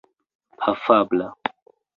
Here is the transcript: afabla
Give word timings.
afabla 0.71 1.27